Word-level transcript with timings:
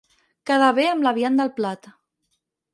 Quedar 0.49 0.69
bé 0.79 0.87
amb 0.93 1.07
la 1.09 1.13
vianda 1.19 1.45
al 1.47 1.55
plat. 1.61 1.93